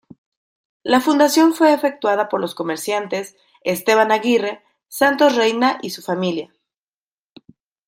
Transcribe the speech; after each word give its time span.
La 0.81 0.99
fundación 0.99 1.53
fue 1.53 1.73
efectuada 1.75 2.27
por 2.27 2.41
los 2.41 2.55
comerciantes 2.55 3.35
Esteban 3.63 4.11
Aguirre, 4.11 4.63
Santos 4.87 5.35
Reina 5.35 5.77
y 5.83 5.91
su 5.91 6.01
familia. 6.01 6.51